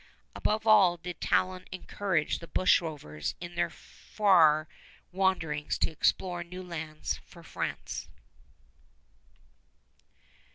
[0.33, 4.67] Above all did Talon encourage the bush rovers in their far
[5.11, 8.09] wanderings to explore new lands for France.